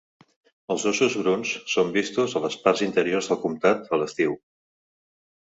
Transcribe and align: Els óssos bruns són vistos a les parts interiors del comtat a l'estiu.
Els 0.75 0.85
óssos 0.91 1.17
bruns 1.19 1.51
són 1.73 1.91
vistos 1.97 2.33
a 2.39 2.41
les 2.47 2.57
parts 2.65 2.83
interiors 2.87 3.31
del 3.33 3.41
comtat 3.45 3.87
a 3.93 4.01
l'estiu. 4.03 4.35